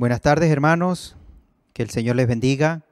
[0.00, 1.14] Buenas tardes hermanos,
[1.74, 2.86] que el Señor les bendiga.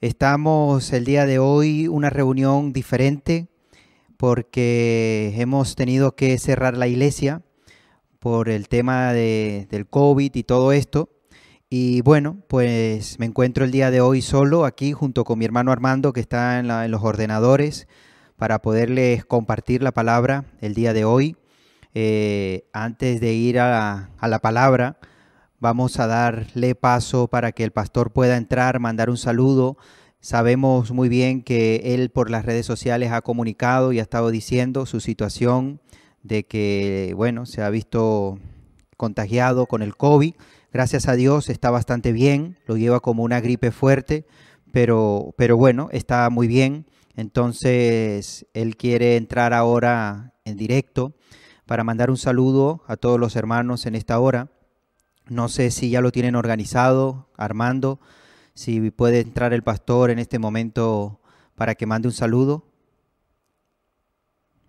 [0.00, 3.48] Estamos el día de hoy una reunión diferente
[4.16, 7.42] porque hemos tenido que cerrar la iglesia
[8.20, 11.10] por el tema de, del COVID y todo esto.
[11.68, 15.72] Y bueno, pues me encuentro el día de hoy solo aquí junto con mi hermano
[15.72, 17.86] Armando que está en, los ordenadores
[18.36, 21.36] para poderles compartir la palabra el día de hoy.
[21.92, 24.96] Eh, antes de ir a, a la palabra,
[25.60, 29.76] Vamos a darle paso para que el pastor pueda entrar, mandar un saludo.
[30.20, 34.86] Sabemos muy bien que él por las redes sociales ha comunicado y ha estado diciendo
[34.86, 35.80] su situación
[36.22, 38.38] de que, bueno, se ha visto
[38.96, 40.34] contagiado con el COVID.
[40.72, 44.26] Gracias a Dios está bastante bien, lo lleva como una gripe fuerte,
[44.72, 46.86] pero, pero bueno, está muy bien.
[47.16, 51.16] Entonces, él quiere entrar ahora en directo
[51.66, 54.52] para mandar un saludo a todos los hermanos en esta hora
[55.28, 58.00] no sé si ya lo tienen organizado, Armando,
[58.54, 61.20] si puede entrar el pastor en este momento
[61.54, 62.64] para que mande un saludo.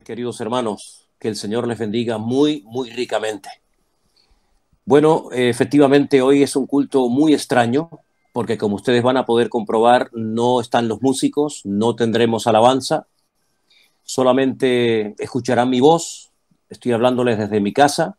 [0.03, 3.49] Queridos hermanos, que el Señor les bendiga muy, muy ricamente.
[4.85, 7.89] Bueno, efectivamente hoy es un culto muy extraño,
[8.33, 13.05] porque como ustedes van a poder comprobar, no están los músicos, no tendremos alabanza,
[14.03, 16.31] solamente escucharán mi voz,
[16.69, 18.17] estoy hablándoles desde mi casa,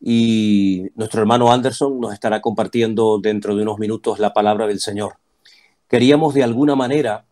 [0.00, 5.14] y nuestro hermano Anderson nos estará compartiendo dentro de unos minutos la palabra del Señor.
[5.88, 7.24] Queríamos de alguna manera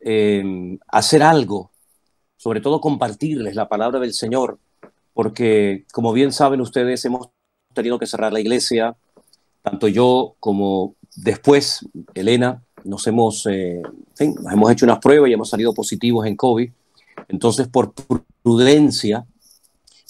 [0.00, 1.70] eh, hacer algo,
[2.36, 4.58] sobre todo compartirles la palabra del Señor,
[5.12, 7.30] porque como bien saben ustedes, hemos
[7.74, 8.96] tenido que cerrar la iglesia,
[9.62, 13.82] tanto yo como después Elena, nos hemos, eh,
[14.18, 16.70] nos hemos hecho unas pruebas y hemos salido positivos en COVID.
[17.28, 17.92] Entonces, por
[18.42, 19.26] prudencia,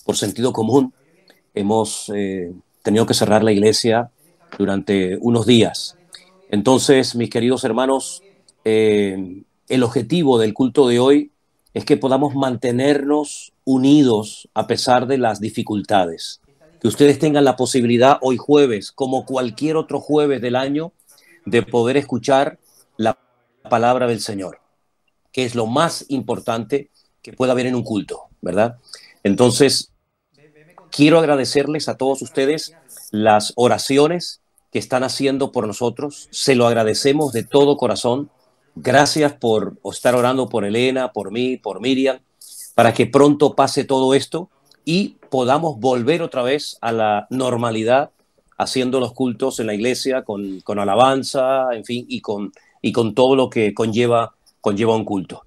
[0.04, 0.92] por sentido común,
[1.58, 4.10] hemos eh, tenido que cerrar la iglesia
[4.58, 5.96] durante unos días.
[6.50, 8.22] Entonces, mis queridos hermanos,
[8.64, 11.32] eh, el objetivo del culto de hoy
[11.74, 16.40] es que podamos mantenernos unidos a pesar de las dificultades.
[16.80, 20.92] Que ustedes tengan la posibilidad hoy jueves, como cualquier otro jueves del año,
[21.44, 22.58] de poder escuchar
[22.96, 23.18] la
[23.68, 24.60] palabra del Señor,
[25.32, 26.90] que es lo más importante
[27.20, 28.78] que pueda haber en un culto, ¿verdad?
[29.22, 29.92] Entonces,
[30.90, 32.74] Quiero agradecerles a todos ustedes
[33.10, 34.40] las oraciones
[34.72, 36.28] que están haciendo por nosotros.
[36.30, 38.30] Se lo agradecemos de todo corazón.
[38.74, 42.20] Gracias por estar orando por Elena, por mí, por Miriam,
[42.74, 44.50] para que pronto pase todo esto
[44.84, 48.10] y podamos volver otra vez a la normalidad
[48.56, 53.14] haciendo los cultos en la iglesia con, con alabanza, en fin, y con, y con
[53.14, 55.44] todo lo que conlleva, conlleva un culto.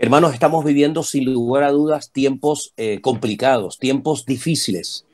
[0.00, 5.04] Hermanos, estamos viviendo sin lugar a dudas tiempos eh, complicados, tiempos difíciles,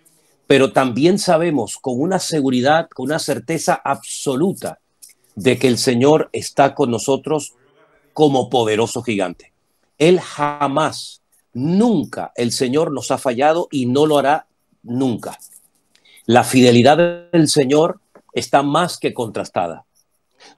[0.47, 4.81] pero también sabemos con una seguridad, con una certeza absoluta
[5.37, 7.55] de que el Señor está con nosotros
[8.13, 9.55] como poderoso gigante.
[9.97, 11.23] Él jamás,
[11.55, 14.49] nunca, el Señor nos ha fallado y no lo hará
[14.83, 15.39] nunca.
[16.27, 18.01] La fidelidad del Señor
[18.35, 19.87] está más que contrastada.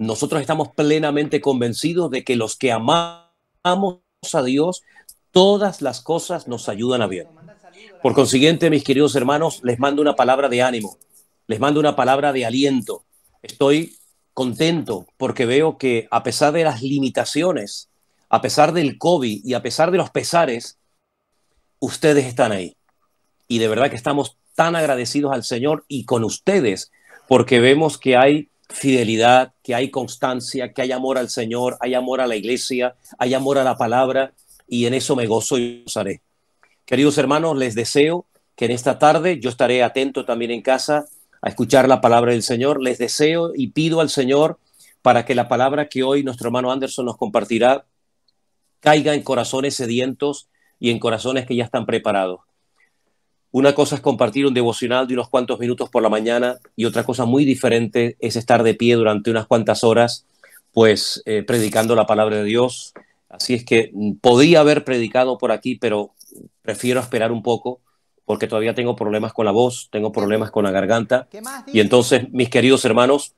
[0.01, 4.01] Nosotros estamos plenamente convencidos de que los que amamos
[4.35, 4.83] a Dios,
[5.31, 7.29] todas las cosas nos ayudan a bien.
[8.03, 10.99] Por consiguiente, mis queridos hermanos, les mando una palabra de ánimo,
[11.47, 13.05] les mando una palabra de aliento.
[13.43, 13.97] Estoy
[14.35, 17.89] contento porque veo que a pesar de las limitaciones,
[18.29, 20.79] a pesar del COVID y a pesar de los pesares,
[21.79, 22.77] ustedes están ahí.
[23.49, 26.91] Y de verdad que estamos tan agradecidos al Señor y con ustedes
[27.29, 32.21] porque vemos que hay fidelidad, que hay constancia, que hay amor al Señor, hay amor
[32.21, 34.35] a la iglesia, hay amor a la palabra
[34.67, 36.23] y en eso me gozo y gozaré.
[36.85, 41.07] Queridos hermanos, les deseo que en esta tarde yo estaré atento también en casa
[41.43, 42.83] a escuchar la palabra del Señor.
[42.83, 44.59] Les deseo y pido al Señor
[45.03, 47.87] para que la palabra que hoy nuestro hermano Anderson nos compartirá
[48.81, 50.49] caiga en corazones sedientos
[50.79, 52.41] y en corazones que ya están preparados.
[53.57, 57.05] Una cosa es compartir un devocional de unos cuantos minutos por la mañana y otra
[57.05, 60.27] cosa muy diferente es estar de pie durante unas cuantas horas,
[60.73, 62.93] pues eh, predicando la palabra de Dios.
[63.31, 66.11] Así es que mm, podía haber predicado por aquí, pero
[66.61, 67.81] prefiero esperar un poco
[68.27, 71.27] porque todavía tengo problemas con la voz, tengo problemas con la garganta.
[71.73, 73.33] Y entonces, mis queridos hermanos,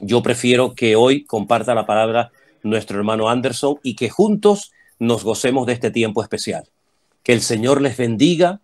[0.00, 2.30] yo prefiero que hoy comparta la palabra
[2.62, 6.68] nuestro hermano Anderson y que juntos nos gocemos de este tiempo especial.
[7.24, 8.60] Que el Señor les bendiga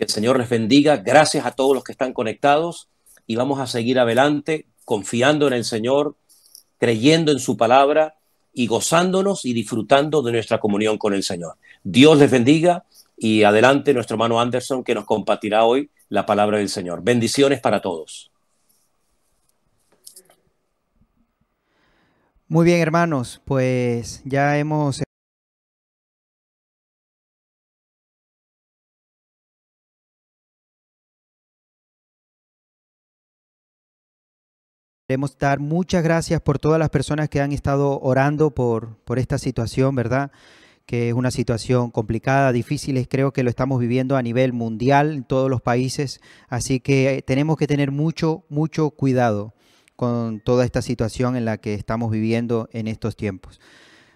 [0.00, 0.96] que el Señor les bendiga.
[0.96, 2.88] Gracias a todos los que están conectados
[3.26, 6.16] y vamos a seguir adelante confiando en el Señor,
[6.78, 8.14] creyendo en su palabra
[8.54, 11.58] y gozándonos y disfrutando de nuestra comunión con el Señor.
[11.84, 12.86] Dios les bendiga
[13.18, 17.02] y adelante nuestro hermano Anderson que nos compartirá hoy la palabra del Señor.
[17.02, 18.30] Bendiciones para todos.
[22.48, 25.02] Muy bien, hermanos, pues ya hemos...
[35.10, 39.38] Queremos dar muchas gracias por todas las personas que han estado orando por, por esta
[39.38, 40.30] situación, ¿verdad?
[40.86, 45.24] Que es una situación complicada, difícil, creo que lo estamos viviendo a nivel mundial en
[45.24, 49.52] todos los países, así que tenemos que tener mucho, mucho cuidado
[49.96, 53.58] con toda esta situación en la que estamos viviendo en estos tiempos.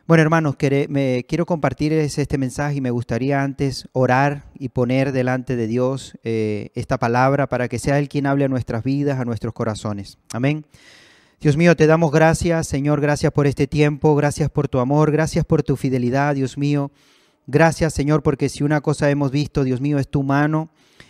[0.06, 0.56] Bueno, hermanos,
[0.90, 6.18] me, quiero compartir este mensaje y me gustaría antes orar y poner delante de Dios
[6.24, 10.18] eh, esta palabra para que sea Él quien hable a nuestras vidas, a nuestros corazones.
[10.34, 10.66] Amén.
[11.40, 15.46] Dios mío, te damos gracias, Señor, gracias por este tiempo, gracias por tu amor, gracias
[15.46, 16.90] por tu fidelidad, Dios mío.
[17.46, 20.68] Gracias, Señor, porque si una cosa hemos visto, Dios mío, es tu mano,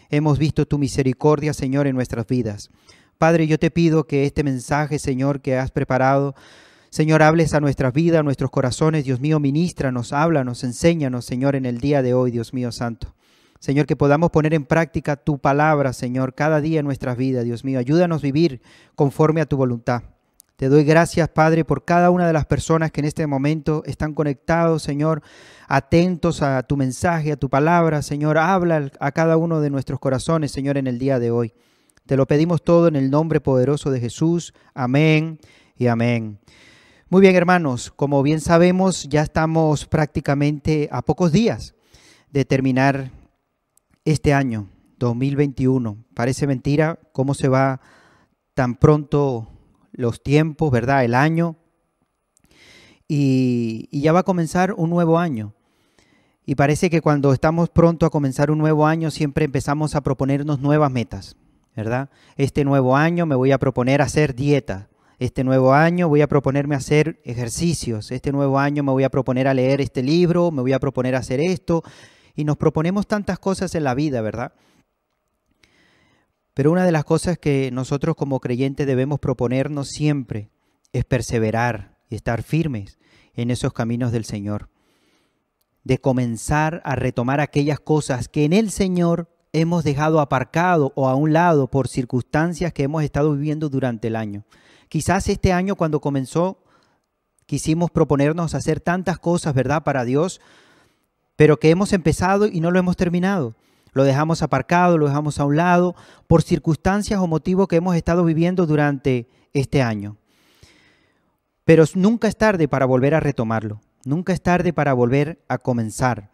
[0.09, 2.71] hemos visto tu misericordia, Señor, en nuestras vidas.
[3.19, 6.37] Padre, yo te pido que este mensaje, Señor, que has preparado,
[6.95, 9.05] Señor, hables a nuestras vidas, a nuestros corazones.
[9.05, 13.17] Dios mío, ministranos, háblanos, enséñanos, Señor, en el día de hoy, Dios mío santo.
[13.59, 17.65] Señor, que podamos poner en práctica tu palabra, Señor, cada día en nuestras vidas, Dios
[17.65, 17.81] mío.
[17.81, 18.63] Ayúdanos a vivir
[18.95, 20.05] conforme a tu voluntad.
[20.55, 24.15] Te doy gracias, Padre, por cada una de las personas que en este momento están
[24.15, 25.21] conectados, Señor,
[25.67, 28.03] atentos a tu mensaje, a tu palabra.
[28.03, 31.55] Señor, habla a cada uno de nuestros corazones, Señor, en el día de hoy.
[32.07, 34.55] Te lo pedimos todo en el nombre poderoso de Jesús.
[34.75, 35.41] Amén
[35.77, 36.39] y amén.
[37.11, 41.75] Muy bien, hermanos, como bien sabemos, ya estamos prácticamente a pocos días
[42.31, 43.11] de terminar
[44.07, 44.69] este año
[44.99, 45.99] 2021.
[46.15, 47.83] Parece mentira cómo se va
[48.55, 49.49] tan pronto
[49.93, 51.05] los tiempos, ¿verdad?
[51.05, 51.57] El año.
[53.07, 55.53] Y, y, ya va a comenzar un nuevo año.
[56.47, 60.59] Y parece que cuando estamos pronto a comenzar un nuevo año, siempre empezamos a proponernos
[60.59, 61.37] nuevas metas,
[61.77, 62.09] ¿verdad?
[62.37, 64.89] Este nuevo año me voy a proponer hacer dieta.
[65.19, 68.11] Este nuevo año voy a proponerme hacer ejercicios.
[68.11, 71.15] Este nuevo año me voy a proponer a leer este libro, me voy a proponer
[71.15, 71.83] a hacer esto.
[72.35, 74.53] Y nos proponemos tantas cosas en la vida, ¿verdad?
[76.53, 80.51] Pero una de las cosas que nosotros como creyentes debemos proponernos siempre
[80.93, 82.99] es perseverar y estar firmes
[83.35, 84.69] en esos caminos del Señor.
[85.83, 91.15] De comenzar a retomar aquellas cosas que en el Señor hemos dejado aparcado o a
[91.15, 94.45] un lado por circunstancias que hemos estado viviendo durante el año.
[94.95, 96.63] Quizás este año cuando comenzó
[97.47, 100.41] quisimos proponernos hacer tantas cosas, ¿verdad?, para Dios,
[101.35, 103.57] pero que hemos empezado y no lo hemos terminado.
[103.91, 105.97] Lo dejamos aparcado, lo dejamos a un lado
[106.29, 110.17] por circunstancias o motivos que hemos estado viviendo durante este año.
[111.65, 116.31] Pero nunca es tarde para volver a retomarlo, nunca es tarde para volver a comenzar.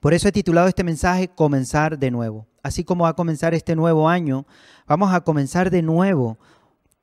[0.00, 2.48] Por eso he titulado este mensaje Comenzar de nuevo.
[2.64, 4.44] Así como va a comenzar este nuevo año,
[4.88, 6.36] vamos a comenzar de nuevo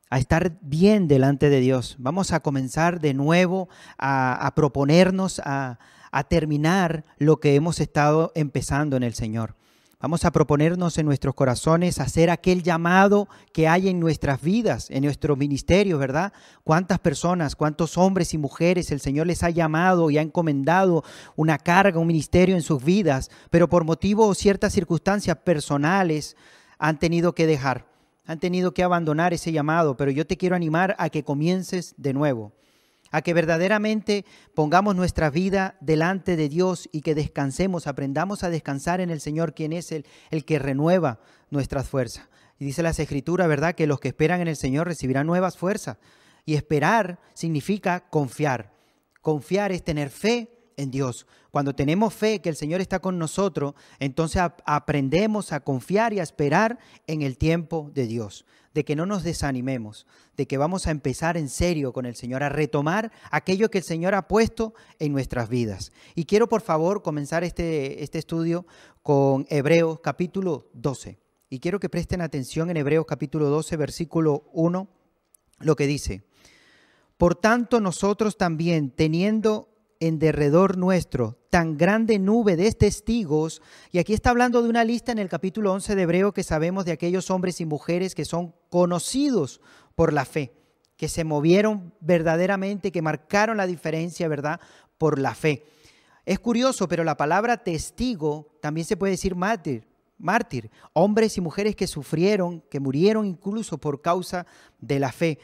[0.09, 1.95] a estar bien delante de Dios.
[1.99, 5.79] Vamos a comenzar de nuevo a, proponernos a,
[6.11, 9.55] a terminar lo que hemos estado empezando en el Señor.
[9.99, 15.03] Vamos a proponernos en nuestros corazones hacer aquel llamado que hay en nuestras vidas, en
[15.03, 16.33] nuestro ministerio, ¿verdad?
[16.63, 21.03] ¿Cuántas personas, cuántos hombres y mujeres el Señor les ha llamado y ha encomendado
[21.35, 26.37] una carga, un ministerio en sus vidas, pero por motivo o ciertas circunstancias personales
[26.77, 27.86] han tenido que dejar?
[28.27, 32.13] Han tenido que abandonar ese llamado, pero yo te quiero animar a que comiences de
[32.13, 32.51] nuevo,
[33.09, 38.99] a que verdaderamente pongamos nuestra vida delante de Dios y que descansemos, aprendamos a descansar
[38.99, 41.19] en el Señor, quien es el, el que renueva
[41.49, 42.27] nuestras fuerzas.
[42.59, 43.75] Y dice las Escrituras, ¿verdad?
[43.75, 45.97] Que los que esperan en el Señor recibirán nuevas fuerzas.
[46.43, 48.73] Y esperar significa confiar.
[49.21, 51.27] Confiar es tener fe en Dios.
[51.51, 56.23] Cuando tenemos fe que el Señor está con nosotros, entonces aprendemos a confiar y a
[56.23, 60.05] esperar en el tiempo de Dios, de que no nos desanimemos,
[60.37, 63.83] de que vamos a empezar en serio con el Señor, a retomar aquello que el
[63.83, 65.91] Señor ha puesto en nuestras vidas.
[66.15, 68.65] Y quiero por favor comenzar este, este estudio
[69.01, 71.17] con Hebreos capítulo 12.
[71.49, 74.87] Y quiero que presten atención en Hebreos capítulo 12, versículo 1,
[75.59, 76.23] lo que dice.
[77.17, 79.69] Por tanto, nosotros también, teniendo
[79.99, 83.61] en derredor nuestro tan grande nube de testigos,
[83.91, 86.85] y aquí está hablando de una lista en el capítulo 11 de Hebreo que sabemos
[86.85, 89.61] de aquellos hombres y mujeres que son conocidos
[89.95, 90.53] por la fe,
[90.95, 94.59] que se movieron verdaderamente, que marcaron la diferencia, ¿verdad?
[94.97, 95.65] Por la fe.
[96.25, 99.87] Es curioso, pero la palabra testigo también se puede decir mártir,
[100.17, 104.45] mártir, hombres y mujeres que sufrieron, que murieron incluso por causa
[104.79, 105.39] de la fe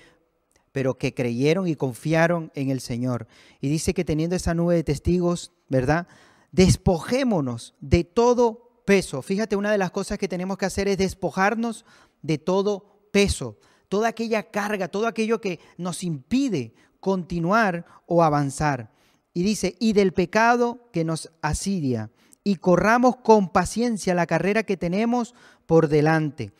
[0.74, 3.28] pero que creyeron y confiaron en el Señor.
[3.62, 6.08] Y dice que teniendo esa nube de testigos, ¿verdad?
[6.52, 9.22] Despojémonos de todo peso.
[9.22, 11.86] Fíjate, una de las cosas que tenemos que hacer es despojarnos
[12.22, 18.92] de todo peso, toda aquella carga, todo aquello que nos impide continuar o avanzar.
[19.34, 22.10] Y dice, y del pecado que nos asidia,
[22.44, 25.34] y corramos con paciencia la carrera que tenemos
[25.66, 26.52] por delante.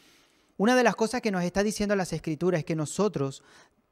[0.58, 3.44] Una de las cosas que nos está diciendo las escrituras es que nosotros,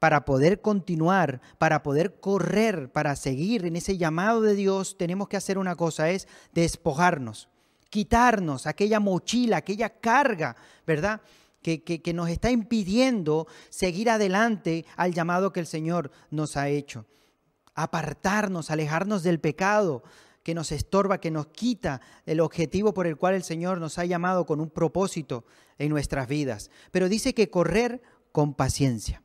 [0.01, 5.37] para poder continuar, para poder correr, para seguir en ese llamado de Dios, tenemos que
[5.37, 7.49] hacer una cosa, es despojarnos,
[7.91, 10.55] quitarnos aquella mochila, aquella carga,
[10.87, 11.21] ¿verdad?
[11.61, 17.05] Que, que, nos está impidiendo seguir adelante al llamado que el Señor nos ha hecho.
[17.75, 20.01] Apartarnos, alejarnos del pecado,
[20.41, 24.05] que nos estorba, que nos quita el objetivo por el cual el Señor nos ha
[24.05, 25.45] llamado con un propósito
[25.77, 26.71] en nuestras vidas.
[26.89, 29.21] Pero dice que correr con paciencia.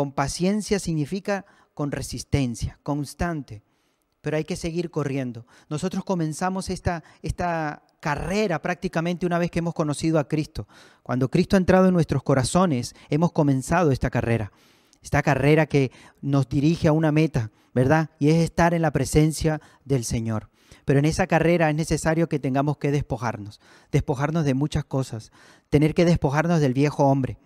[0.00, 3.62] Con paciencia significa con resistencia, constante.
[4.22, 5.44] Pero hay que seguir corriendo.
[5.68, 10.66] Nosotros comenzamos esta, esta carrera prácticamente una vez que hemos conocido a Cristo.
[11.02, 14.52] Cuando Cristo ha entrado en nuestros corazones, hemos comenzado esta carrera.
[15.02, 15.92] Esta carrera que
[16.22, 18.08] nos dirige a una meta, ¿verdad?
[18.18, 20.48] Y es estar en la presencia del Señor.
[20.86, 23.60] Pero en esa carrera es necesario que tengamos que despojarnos,
[23.92, 25.30] despojarnos de muchas cosas,
[25.68, 27.36] tener que despojarnos del viejo hombre,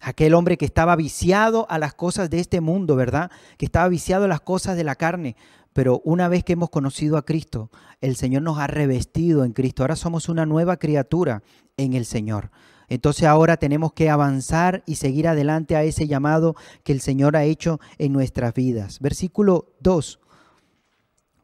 [0.00, 3.30] aquel hombre que estaba viciado a las cosas de este mundo, ¿verdad?
[3.56, 5.36] Que estaba viciado a las cosas de la carne.
[5.72, 9.82] Pero una vez que hemos conocido a Cristo, el Señor nos ha revestido en Cristo.
[9.82, 11.42] Ahora somos una nueva criatura
[11.76, 12.50] en el Señor.
[12.88, 17.44] Entonces ahora tenemos que avanzar y seguir adelante a ese llamado que el Señor ha
[17.44, 18.98] hecho en nuestras vidas.
[19.00, 20.20] Versículo 2.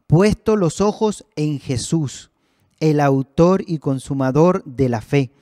[0.06, 2.30] Puesto los ojos en Jesús,
[2.80, 5.32] el autor y consumador de la fe,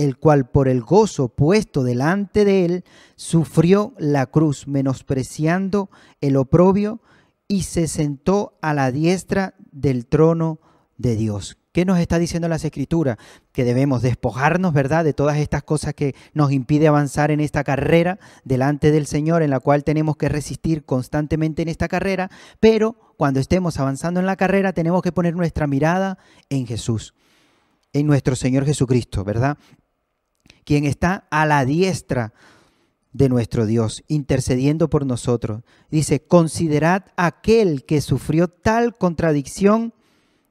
[0.00, 2.84] el cual por el gozo puesto delante de él
[3.16, 5.90] sufrió la cruz, menospreciando
[6.22, 7.00] el oprobio,
[7.48, 10.58] y se sentó a la diestra del trono
[10.96, 11.58] de Dios.
[11.72, 13.18] ¿Qué nos está diciendo las escrituras?
[13.52, 18.18] Que debemos despojarnos, ¿verdad?, de todas estas cosas que nos impide avanzar en esta carrera
[18.42, 23.38] delante del Señor, en la cual tenemos que resistir constantemente en esta carrera, pero cuando
[23.38, 26.16] estemos avanzando en la carrera tenemos que poner nuestra mirada
[26.48, 27.12] en Jesús,
[27.92, 29.58] en nuestro Señor Jesucristo, ¿verdad?
[30.70, 32.32] Quien está a la diestra
[33.12, 35.64] de nuestro Dios, intercediendo por nosotros.
[35.90, 39.92] Dice, considerad aquel que sufrió tal contradicción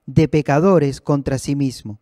[0.08, 2.02] de pecadores contra sí mismo,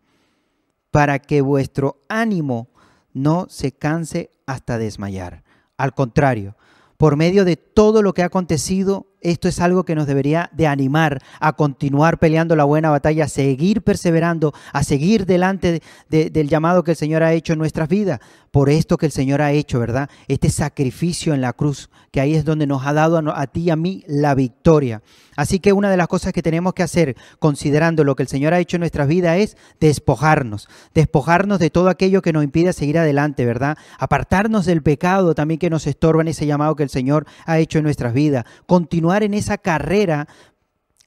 [0.90, 2.70] para que vuestro ánimo
[3.12, 5.44] no se canse hasta desmayar.
[5.76, 6.56] Al contrario,
[6.96, 10.66] por medio de todo lo que ha acontecido, esto es algo que nos debería de
[10.66, 16.84] animar a continuar peleando la buena batalla, a seguir perseverando, a seguir delante del llamado
[16.84, 18.20] que el Señor ha hecho en nuestras vidas.
[18.50, 20.08] Por esto que el Señor ha hecho, ¿verdad?
[20.26, 23.70] Este sacrificio en la cruz, que ahí es donde nos ha dado a, ti y
[23.70, 25.02] a mí la victoria.
[25.36, 28.54] Así que una de las cosas que tenemos que hacer, considerando lo que el Señor
[28.54, 32.98] ha hecho en nuestras vidas, es despojarnos, despojarnos de todo aquello que nos impide seguir
[32.98, 33.76] adelante, ¿verdad?
[33.98, 37.67] Apartarnos del pecado también que nos estorba en ese llamado que el Señor ha hecho
[37.76, 38.46] en nuestras vidas.
[38.66, 40.26] Continuar en esa carrera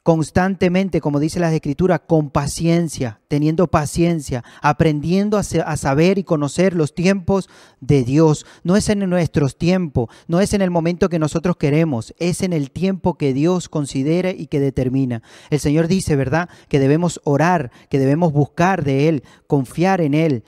[0.04, 6.96] constantemente, como dice las escrituras, con paciencia, teniendo paciencia, aprendiendo a, saber y conocer los
[6.96, 7.50] tiempos
[7.80, 8.46] de Dios.
[8.64, 12.54] No es en nuestros tiempos, no es en el momento que nosotros queremos, es en
[12.54, 15.22] el tiempo que Dios considera y que determina.
[15.50, 20.44] El Señor dice, ¿verdad?, que debemos orar, que debemos buscar de Él, confiar en Él,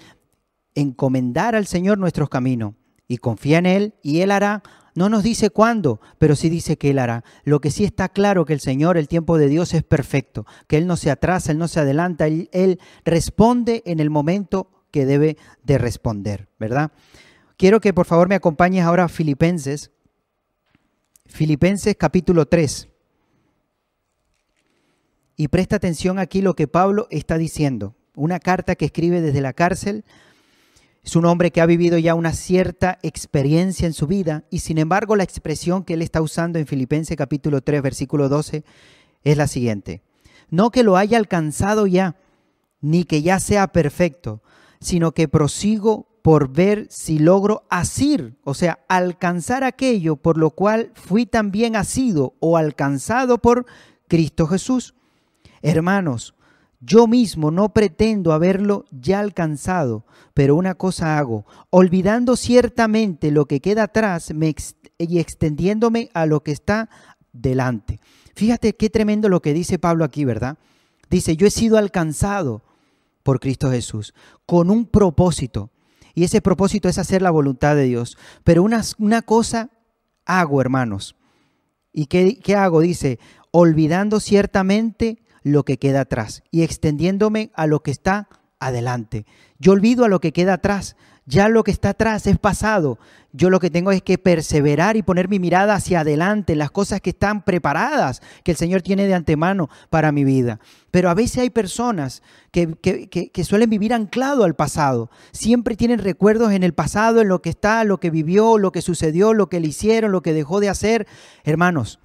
[0.76, 2.74] encomendar al Señor nuestros caminos
[3.08, 4.64] y confía en Él y Él hará
[4.96, 7.24] no nos dice cuándo, pero sí dice que Él hará.
[7.44, 10.78] Lo que sí está claro que el Señor, el tiempo de Dios es perfecto, que
[10.78, 15.38] Él no se atrasa, Él no se adelanta, Él, responde en el momento que debe
[15.64, 16.92] de responder, ¿verdad?
[17.58, 19.92] Quiero que por favor me acompañes ahora a Filipenses,
[21.26, 22.90] Filipenses capítulo 3.
[25.36, 27.96] Y presta atención aquí lo que Pablo está diciendo.
[28.16, 30.06] Una carta que escribe desde la cárcel
[31.04, 34.78] es un hombre que ha vivido ya una cierta experiencia en su vida y sin
[34.78, 38.64] embargo la expresión que él está usando en Filipenses capítulo 3 versículo 12
[39.24, 40.02] es la siguiente.
[40.50, 42.16] No que lo haya alcanzado ya,
[42.80, 44.42] ni que ya sea perfecto,
[44.80, 50.92] sino que prosigo por ver si logro asir, o sea, alcanzar aquello por lo cual
[50.94, 53.66] fui también asido o alcanzado por
[54.08, 54.94] Cristo Jesús.
[55.62, 56.34] Hermanos,
[56.86, 63.62] yo mismo no pretendo haberlo ya alcanzado, pero una cosa hago, olvidando ciertamente lo que
[63.62, 64.34] queda atrás
[64.98, 66.90] y extendiéndome a lo que está
[67.32, 68.00] delante.
[68.36, 70.58] Fíjate qué tremendo lo que dice Pablo aquí, ¿verdad?
[71.10, 72.64] Dice, yo he sido alcanzado
[73.22, 74.14] por Cristo Jesús
[74.46, 75.72] con un propósito.
[76.16, 78.18] Y ese propósito es hacer la voluntad de Dios.
[78.44, 79.70] Pero una, cosa
[80.26, 81.16] hago, hermanos.
[81.92, 82.82] ¿Y qué, qué hago?
[82.82, 83.20] Dice,
[83.52, 88.28] olvidando ciertamente lo que queda atrás y extendiéndome a lo que está
[88.60, 89.26] adelante.
[89.60, 90.96] Yo olvido a lo que queda atrás.
[91.26, 93.00] Ya lo que está atrás es pasado.
[93.32, 97.00] Yo lo que tengo es que perseverar y poner mi mirada hacia adelante, las cosas
[97.00, 100.60] que están preparadas, que el Señor tiene de antemano para mi vida.
[100.92, 105.10] Pero a veces hay personas que, que, suelen vivir anclado al pasado.
[105.32, 108.82] Siempre tienen recuerdos en el pasado, en lo que está, lo que vivió, lo que
[108.82, 111.08] sucedió, lo que le hicieron, lo que dejó de hacer.
[111.46, 112.00] Hermanos,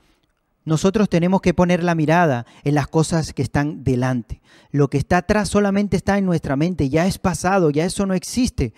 [0.69, 4.41] nosotros tenemos que poner la mirada en las cosas que están delante.
[4.71, 8.15] Lo que está atrás solamente está en nuestra mente, ya es pasado, ya eso no
[8.15, 8.75] existe.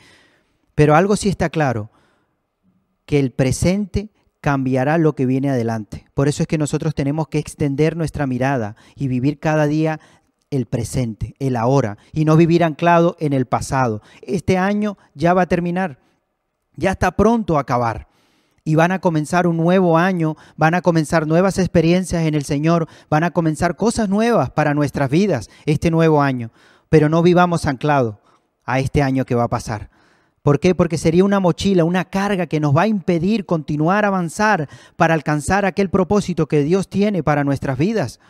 [0.75, 1.91] Pero algo sí está claro,
[3.05, 6.07] que el presente cambiará lo que viene adelante.
[6.15, 10.01] Por eso es que nosotros tenemos que extender nuestra mirada y vivir cada día
[10.51, 14.01] el presente, el ahora, y no vivir anclado en el pasado.
[14.23, 15.99] Este año ya va a terminar,
[16.77, 18.10] ya está pronto a acabar
[18.65, 22.89] y van a comenzar un nuevo año, van a comenzar nuevas experiencias en el Señor,
[23.09, 26.51] van a comenzar cosas nuevas para nuestras vidas este nuevo año.
[26.89, 28.17] Pero no vivamos anclados
[28.65, 29.91] a este año que va a pasar.
[30.43, 30.75] ¿Por qué?
[30.75, 35.15] Porque sería una mochila, una carga que nos va a impedir continuar a avanzar para
[35.15, 38.21] alcanzar aquel propósito que Dios tiene para nuestras vidas.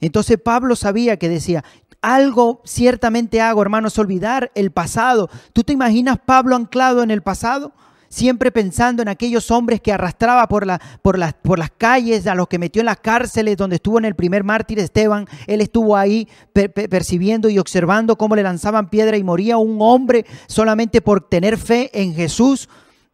[0.00, 1.64] Entonces Pablo sabía que decía,
[2.00, 5.30] algo ciertamente hago, hermanos, olvidar el pasado.
[5.52, 7.72] ¿Tú te imaginas Pablo anclado en el pasado?
[8.08, 10.66] Siempre pensando en aquellos hombres que arrastraba por,
[11.02, 14.04] por, las, por las calles, a los que metió en las cárceles donde estuvo en
[14.04, 15.26] el primer mártir Esteban.
[15.46, 21.00] Él estuvo ahí percibiendo y observando cómo le lanzaban piedra y moría un hombre solamente
[21.00, 22.68] por tener fe en Jesús.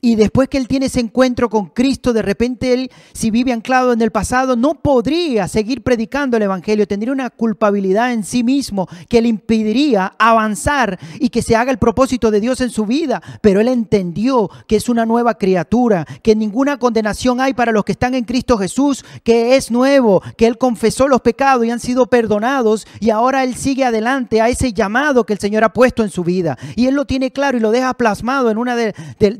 [0.04, 3.94] Y después que él tiene ese encuentro con Cristo, de repente él, si vive anclado
[3.94, 8.86] en el pasado, no podría seguir predicando el Evangelio, tendría una culpabilidad en sí mismo
[9.08, 13.22] que le impediría avanzar y que se haga el propósito de Dios en su vida.
[13.40, 17.92] Pero él entendió que es una nueva criatura, que ninguna condenación hay para los que
[17.92, 22.08] están en Cristo Jesús, que es nuevo, que él confesó los pecados y han sido
[22.08, 26.10] perdonados y ahora él sigue adelante a ese llamado que el Señor ha puesto en
[26.10, 26.58] su vida.
[26.76, 28.92] Y él lo tiene claro y lo deja plasmado en una de,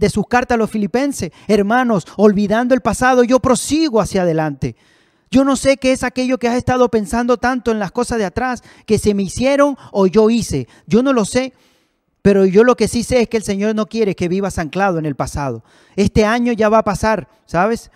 [0.09, 4.77] sus cartas a los filipenses, hermanos, olvidando el pasado, yo prosigo hacia adelante.
[5.31, 8.25] Yo no sé qué es aquello que has estado pensando tanto en las cosas de
[8.25, 10.69] atrás, que se me hicieron o yo hice.
[10.87, 11.53] Yo no lo sé,
[12.23, 14.99] pero yo lo que sí sé es que el Señor no quiere que vivas anclado
[14.99, 15.65] en el pasado.
[15.97, 17.91] Este año ya va a pasar, ¿sabes?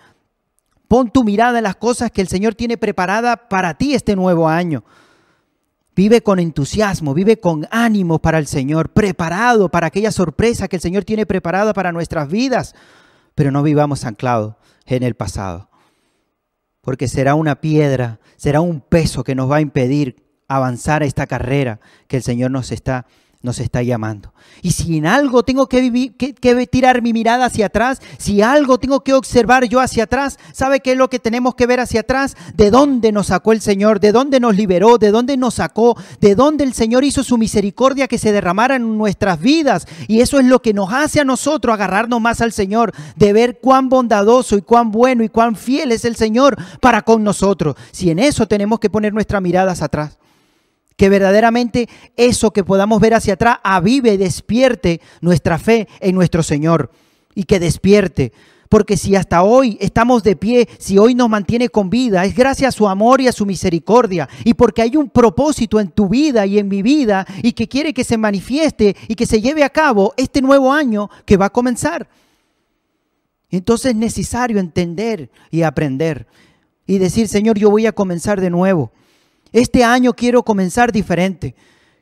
[0.87, 4.49] Pon tu mirada en las cosas que el Señor tiene preparada para ti este nuevo
[4.49, 4.83] año.
[5.99, 10.81] Vive con entusiasmo, vive con ánimo para el Señor, preparado para aquella sorpresa que el
[10.81, 12.73] Señor tiene preparada para nuestras vidas,
[13.35, 15.69] pero no vivamos anclados en el pasado,
[16.79, 21.27] porque será una piedra, será un peso que nos va a impedir avanzar a esta
[21.27, 23.05] carrera que el Señor nos está
[23.41, 24.33] nos está llamando.
[24.61, 28.77] Y si en algo tengo que, vivir, que, tirar mi mirada hacia atrás, si algo
[28.79, 32.01] tengo que observar yo hacia atrás, ¿sabe qué es lo que tenemos que ver hacia
[32.01, 32.35] atrás?
[32.55, 34.01] ¿De dónde nos sacó el Señor?
[34.01, 34.97] ¿De dónde nos liberó?
[34.97, 35.95] ¿De dónde nos sacó?
[36.19, 39.87] ¿De dónde el Señor hizo su misericordia que se derramara en nuestras vidas?
[40.09, 43.59] Y eso es lo que nos hace a nosotros agarrarnos más al Señor, de ver
[43.61, 47.77] cuán bondadoso y cuán bueno y cuán fiel es el Señor para con nosotros.
[47.93, 50.18] Si en eso tenemos que poner nuestras miradas atrás
[50.99, 56.43] que verdaderamente eso que podamos ver hacia atrás avive y despierte nuestra fe en nuestro
[56.43, 56.91] Señor
[57.33, 58.33] y que despierte.
[58.67, 62.75] Porque si hasta hoy estamos de pie, si hoy nos mantiene con vida, es gracias
[62.75, 64.27] a su amor y a su misericordia.
[64.43, 67.93] Y porque hay un propósito en tu vida y en mi vida y que quiere
[67.93, 71.49] que se manifieste y que se lleve a cabo este nuevo año que va a
[71.49, 72.09] comenzar.
[73.49, 76.27] Entonces es necesario entender y aprender
[76.85, 78.91] y decir, Señor, yo voy a comenzar de nuevo.
[79.51, 81.55] Este año quiero comenzar diferente.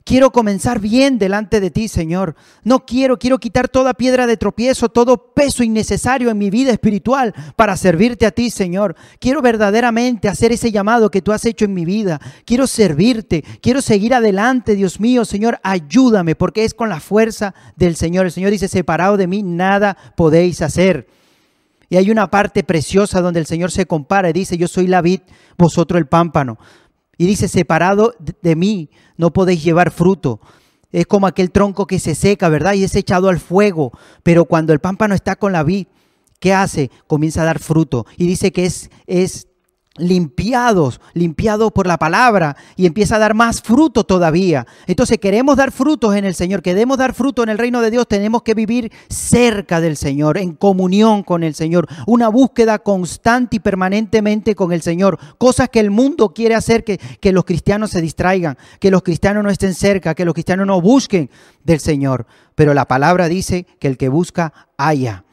[0.08, 2.36] Quiero comenzar bien delante de ti, Señor.
[2.64, 7.36] No quiero, quiero quitar toda piedra de tropiezo, todo peso innecesario en mi vida espiritual
[7.58, 8.96] para servirte a ti, Señor.
[9.20, 12.22] Quiero verdaderamente hacer ese llamado que tú has hecho en mi vida.
[12.46, 15.60] Quiero servirte, quiero seguir adelante, Dios mío, Señor.
[15.62, 18.28] Ayúdame porque es con la fuerza del Señor.
[18.28, 21.10] El Señor dice, separado de mí, nada podéis hacer.
[21.90, 25.02] Y hay una parte preciosa donde el Señor se compara y dice, yo soy la
[25.02, 25.20] vid,
[25.58, 26.58] vosotros el pámpano.
[27.18, 30.40] Y dice, separado de mí no podéis llevar fruto.
[30.92, 32.74] Es como aquel tronco que se seca, ¿verdad?
[32.74, 33.92] Y es echado al fuego.
[34.24, 35.88] Pero cuando el pámpano está con la vid,
[36.40, 36.92] ¿qué hace?
[37.08, 38.06] Comienza a dar fruto.
[38.18, 39.47] Y dice que es, es
[39.98, 44.66] limpiados, limpiados por la palabra y empieza a dar más fruto todavía.
[44.86, 48.08] Entonces queremos dar frutos en el Señor, queremos dar fruto en el reino de Dios,
[48.08, 53.60] tenemos que vivir cerca del Señor, en comunión con el Señor, una búsqueda constante y
[53.60, 58.02] permanentemente con el Señor, cosas que el mundo quiere hacer que, que los cristianos se
[58.02, 61.30] distraigan, que los cristianos no estén cerca, que los cristianos no busquen
[61.64, 62.26] del Señor.
[62.56, 65.24] Pero la palabra dice que el que busca, haya.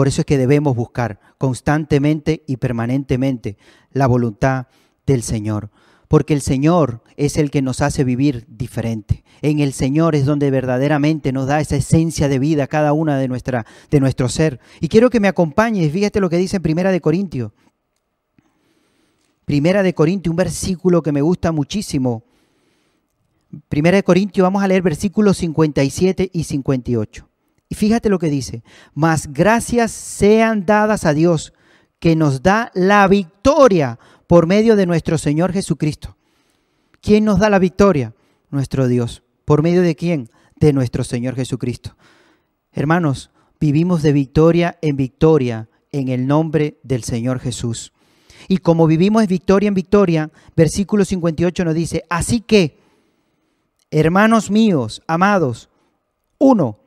[0.00, 3.58] Por eso es que debemos buscar constantemente y permanentemente
[3.92, 4.68] la voluntad
[5.04, 5.68] del Señor.
[6.08, 9.24] porque el Señor es el que nos hace vivir diferente.
[9.42, 13.28] En el Señor es donde verdaderamente nos da esa esencia de vida cada una de,
[13.28, 14.58] nuestra, de nuestro ser.
[14.80, 17.52] Y quiero que me acompañes, fíjate lo que dice en Primera de Corintios.
[19.44, 22.24] Primera de Corintios, un versículo que me gusta muchísimo.
[23.68, 27.29] Primera de Corintios, vamos a leer versículos 57 y 58.
[27.70, 31.54] Y fíjate lo que dice, mas gracias sean dadas a Dios
[32.00, 36.16] que nos da la victoria por medio de nuestro Señor Jesucristo.
[37.00, 38.12] ¿Quién nos da la victoria?
[38.50, 39.22] Nuestro Dios.
[39.44, 40.30] ¿Por medio de quién?
[40.56, 41.96] De nuestro Señor Jesucristo.
[42.72, 43.30] Hermanos,
[43.60, 47.92] vivimos de victoria en victoria en el nombre del Señor Jesús.
[48.48, 52.80] Y como vivimos de victoria en victoria, versículo 58 nos dice, así que,
[53.92, 55.68] hermanos míos, amados,
[56.38, 56.79] uno,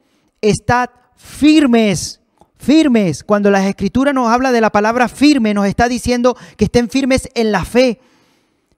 [0.43, 2.19] estad firmes
[2.63, 3.23] firmes.
[3.23, 7.29] Cuando la escritura nos habla de la palabra firme, nos está diciendo que estén firmes
[7.35, 7.99] en la fe,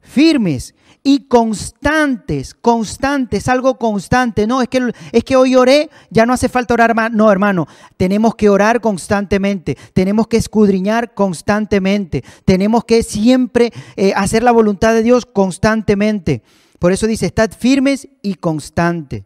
[0.02, 0.74] firmes
[1.04, 4.48] y constantes, constantes, algo constante.
[4.48, 7.12] No, es que, es que hoy oré, ya no hace falta orar más.
[7.12, 14.42] No, hermano, tenemos que orar constantemente, tenemos que escudriñar constantemente, tenemos que siempre eh, hacer
[14.42, 16.42] la voluntad de Dios constantemente.
[16.80, 19.24] Por eso dice, estad firmes y constantes,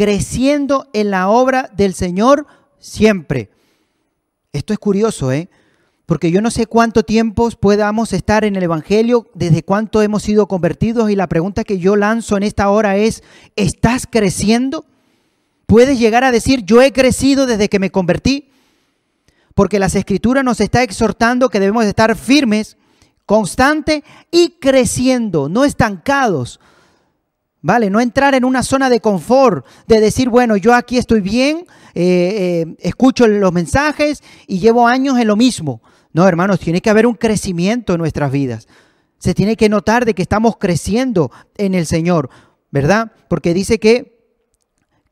[0.00, 2.46] creciendo en la obra del Señor
[2.78, 3.50] siempre.
[4.50, 5.50] Esto es curioso, ¿eh?
[6.06, 10.48] Porque yo no sé cuánto tiempo podamos estar en el Evangelio, desde cuánto hemos sido
[10.48, 13.22] convertidos y la pregunta que yo lanzo en esta hora es,
[13.56, 14.86] ¿estás creciendo?
[15.66, 18.48] ¿Puedes llegar a decir, yo he crecido desde que me convertí?
[19.54, 22.78] Porque las escrituras nos está exhortando que debemos estar firmes,
[23.26, 26.58] constantes y creciendo, no estancados.
[27.62, 27.90] ¿Vale?
[27.90, 32.64] No entrar en una zona de confort, de decir, bueno, yo aquí estoy bien, eh,
[32.64, 35.82] eh, escucho los mensajes y llevo años en lo mismo.
[36.12, 38.66] No, hermanos, tiene que haber un crecimiento en nuestras vidas.
[39.18, 42.30] Se tiene que notar de que estamos creciendo en el Señor,
[42.70, 43.12] ¿verdad?
[43.28, 44.18] Porque dice que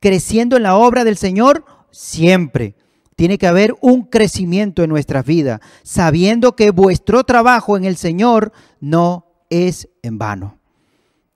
[0.01, 2.75] creciendo en la obra del Señor siempre.
[3.17, 8.53] Tiene que haber un crecimiento en nuestras vidas, sabiendo que vuestro trabajo en el Señor
[8.81, 10.58] no es en vano.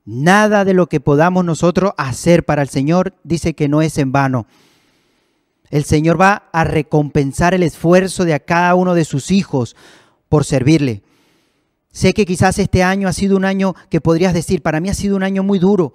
[0.05, 4.11] Nada de lo que podamos nosotros hacer para el Señor dice que no es en
[4.11, 4.45] vano.
[5.69, 9.75] El Señor va a recompensar el esfuerzo de a cada uno de sus hijos
[10.29, 11.03] por servirle.
[11.91, 14.93] Sé que quizás este año ha sido un año que podrías decir, para mí ha
[14.93, 15.93] sido un año muy duro,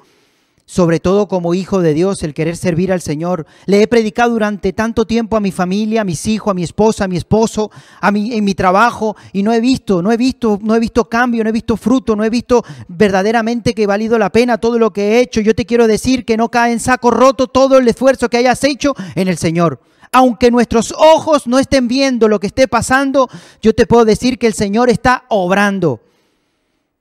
[0.68, 3.46] sobre todo como hijo de Dios, el querer servir al Señor.
[3.64, 7.04] Le he predicado durante tanto tiempo a mi familia, a mis hijos, a mi esposa,
[7.04, 7.70] a mi esposo,
[8.02, 11.08] a mi, en mi trabajo y no he visto, no he visto, no he visto
[11.08, 14.78] cambio, no he visto fruto, no he visto verdaderamente que ha valido la pena todo
[14.78, 15.40] lo que he hecho.
[15.40, 18.62] Yo te quiero decir que no cae en saco roto todo el esfuerzo que hayas
[18.62, 19.80] hecho en el Señor.
[20.12, 23.30] Aunque nuestros ojos no estén viendo lo que esté pasando,
[23.62, 26.00] yo te puedo decir que el Señor está obrando.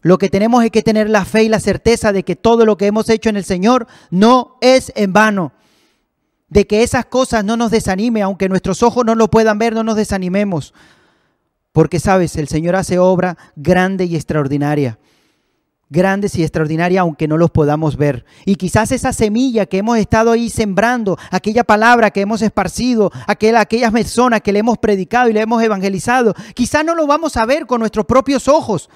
[0.02, 2.78] Lo que tenemos es que tener la fe y la certeza de que todo lo
[2.78, 5.54] que hemos hecho en el Señor no es en vano.
[6.50, 9.84] De que esas cosas no nos desanime, aunque nuestros ojos no lo puedan ver, no
[9.84, 10.74] nos desanimemos.
[11.72, 15.00] Porque sabes, el Señor hace obra grande y extraordinaria.
[15.90, 18.26] Grandes y extraordinaria, aunque no los podamos ver.
[18.46, 23.62] Y quizás esa semilla que hemos estado ahí sembrando, aquella palabra que hemos esparcido, aquella,
[23.62, 27.46] aquellas personas que le hemos predicado y le hemos evangelizado, quizás no lo vamos a
[27.46, 28.90] ver con nuestros propios ojos,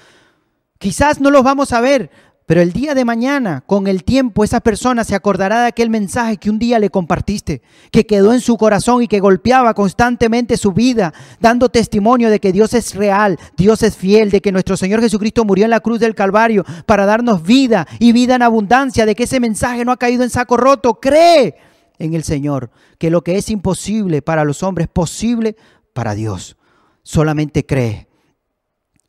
[0.82, 2.10] Quizás no los vamos a ver,
[2.44, 6.38] pero el día de mañana, con el tiempo, esa persona se acordará de aquel mensaje
[6.38, 10.72] que un día le compartiste, que quedó en su corazón y que golpeaba constantemente su
[10.72, 15.00] vida, dando testimonio de que Dios es real, Dios es fiel, de que nuestro Señor
[15.00, 19.14] Jesucristo murió en la cruz del Calvario para darnos vida y vida en abundancia, de
[19.14, 20.98] que ese mensaje no ha caído en saco roto.
[20.98, 21.54] Cree
[22.00, 25.54] en el Señor, que lo que es imposible para los hombres es posible
[25.92, 26.56] para Dios.
[27.04, 28.08] Solamente cree.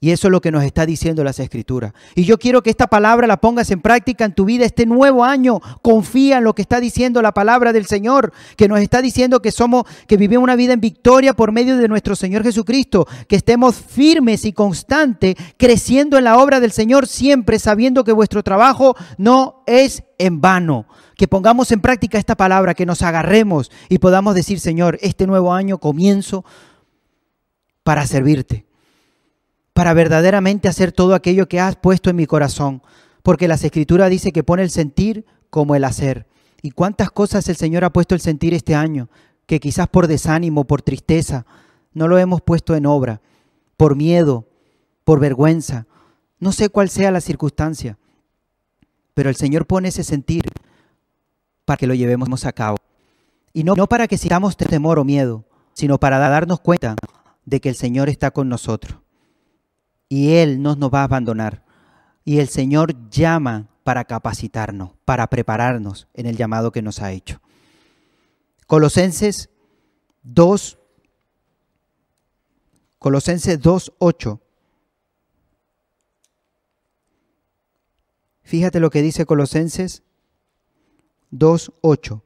[0.04, 1.94] Y eso es lo que nos está diciendo las escrituras.
[2.14, 5.24] Y yo quiero que esta palabra la pongas en práctica en tu vida este nuevo
[5.24, 5.62] año.
[5.82, 9.54] Confía en lo que está diciendo la palabra del Señor, que nos está diciendo que
[9.54, 13.78] somos que vivimos una vida en victoria por medio de nuestro Señor Jesucristo, que estemos
[13.78, 19.64] firmes y constantes, creciendo en la obra del Señor siempre sabiendo que vuestro trabajo no
[19.68, 20.86] es en vano.
[21.16, 25.54] Que pongamos en práctica esta palabra, que nos agarremos y podamos decir, Señor, este nuevo
[25.54, 26.44] año comienzo
[27.86, 28.66] para servirte
[29.74, 32.82] para verdaderamente hacer todo aquello que has puesto en mi corazón,
[33.24, 36.28] porque las escrituras dice que pone el sentir como el hacer.
[36.62, 39.10] ¿Y cuántas cosas el Señor ha puesto el sentir este año?
[39.46, 41.46] Que quizás por desánimo, por tristeza,
[41.92, 43.22] no lo hemos puesto en obra,
[43.76, 44.48] por miedo,
[45.04, 45.88] por vergüenza.
[46.40, 47.98] No sé cuál sea la circunstancia,
[49.14, 50.44] pero el Señor pone ese sentir
[51.66, 52.78] para que lo llevemos a cabo.
[53.54, 56.96] Y no, no para que sintamos temor o miedo, sino para darnos cuenta
[57.46, 59.03] de que el Señor está con nosotros
[60.14, 61.64] y Él no nos va a abandonar.
[62.24, 67.42] y el Señor llama para capacitarnos, para prepararnos en el llamado que nos ha hecho.
[68.68, 69.50] Colosenses
[70.22, 70.78] 2,
[73.00, 74.40] Colosenses 2.8.
[78.44, 80.04] Fíjate lo que dice Colosenses
[81.32, 82.22] 2.8.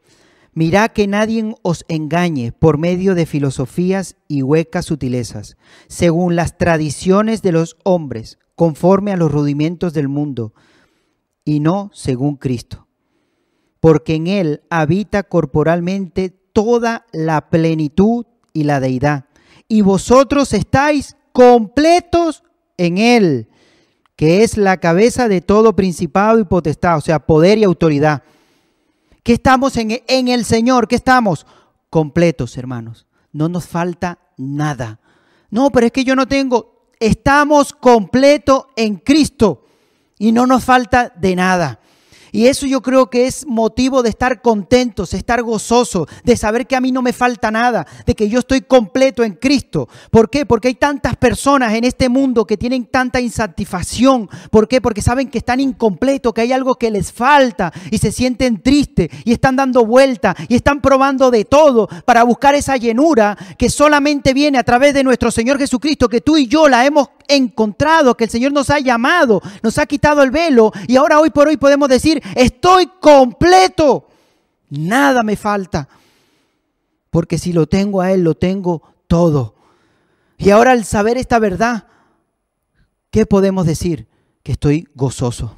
[0.58, 5.56] Mirá que nadie os engañe por medio de filosofías y huecas sutilezas,
[5.88, 10.56] según las tradiciones de los hombres, conforme a los rudimentos del mundo,
[11.46, 12.88] y no según Cristo.
[13.80, 19.26] Porque en Él habita corporalmente toda la plenitud y la deidad,
[19.68, 22.44] y vosotros estáis completos
[22.78, 23.48] en Él,
[24.16, 28.24] que es la cabeza de todo principado y potestad, o sea, poder y autoridad.
[29.28, 29.92] ¿Qué estamos en,
[30.30, 30.88] el Señor?
[30.88, 31.46] ¿Qué estamos?
[31.90, 33.08] Completos, hermanos.
[33.34, 35.02] No nos falta nada.
[35.50, 36.88] No, pero es que yo no tengo.
[36.98, 39.66] Estamos completos en Cristo
[40.18, 41.82] y no nos falta de nada.
[42.32, 46.76] Y eso yo creo que es motivo de estar contentos, estar gozoso, de saber que
[46.76, 49.88] a mí no me falta nada, de que yo estoy completo en Cristo.
[50.12, 50.46] ¿Por qué?
[50.46, 54.30] Porque hay tantas personas en este mundo que tienen tanta insatisfacción.
[54.52, 54.82] ¿Por qué?
[54.82, 59.10] Porque saben que están incompletos, que hay algo que les falta y se sienten tristes
[59.24, 64.34] y están dando vuelta y están probando de todo para buscar esa llenura que solamente
[64.34, 68.26] viene a través de nuestro Señor Jesucristo, que tú y yo la hemos encontrado, que
[68.26, 71.58] el Señor nos ha llamado, nos ha quitado el velo y ahora hoy por hoy
[71.58, 74.08] podemos decir, estoy completo,
[74.70, 75.88] nada me falta,
[77.10, 79.56] porque si lo tengo a Él, lo tengo todo.
[80.38, 81.88] Y ahora al saber esta verdad,
[83.10, 84.08] ¿qué podemos decir?
[84.44, 85.58] Que estoy gozoso,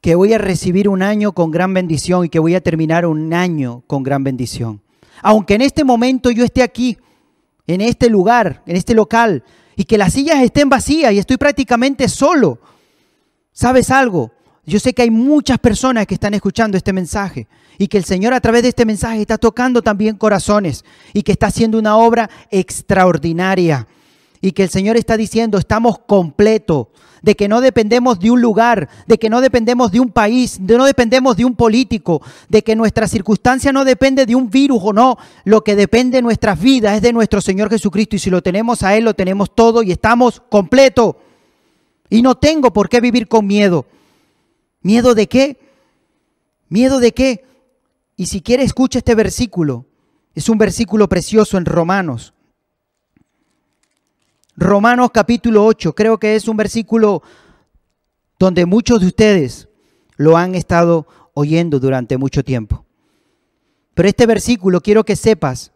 [0.00, 3.32] que voy a recibir un año con gran bendición y que voy a terminar un
[3.32, 4.82] año con gran bendición.
[5.22, 6.98] Aunque en este momento yo esté aquí,
[7.66, 9.44] en este lugar, en este local,
[9.80, 12.58] y que las sillas estén vacías y estoy prácticamente solo.
[13.50, 14.30] ¿Sabes algo?
[14.66, 18.34] Yo sé que hay muchas personas que están escuchando este mensaje y que el Señor
[18.34, 22.28] a través de este mensaje está tocando también corazones y que está haciendo una obra
[22.50, 23.88] extraordinaria
[24.40, 26.88] y que el Señor está diciendo, estamos completos,
[27.22, 30.78] de que no dependemos de un lugar, de que no dependemos de un país, de
[30.78, 34.92] no dependemos de un político, de que nuestra circunstancia no depende de un virus o
[34.92, 38.42] no, lo que depende de nuestras vidas es de nuestro Señor Jesucristo y si lo
[38.42, 41.16] tenemos a Él, lo tenemos todo y estamos completos.
[42.08, 43.86] Y no tengo por qué vivir con miedo.
[44.82, 45.58] ¿Miedo de qué?
[46.68, 47.44] ¿Miedo de qué?
[48.16, 49.84] Y si quiere escucha este versículo.
[50.34, 52.32] Es un versículo precioso en Romanos.
[54.60, 57.22] Romanos capítulo 8, creo que es un versículo
[58.38, 59.70] donde muchos de ustedes
[60.16, 62.84] lo han estado oyendo durante mucho tiempo.
[63.94, 65.72] Pero este versículo quiero que sepas